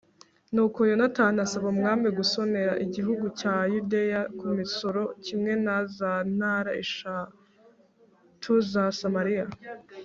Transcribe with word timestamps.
nuko 0.53 0.79
yonatani 0.89 1.37
asaba 1.45 1.67
umwami 1.73 2.07
gusonera 2.19 2.73
igihugu 2.85 3.25
cya 3.39 3.55
yudeya 3.73 4.21
ku 4.37 4.45
misoro 4.59 5.03
kimwe 5.25 5.53
na 5.65 5.77
za 5.95 6.13
ntara 6.35 6.71
eshatu 6.83 8.51
za 8.71 8.85
samariya 8.99 9.45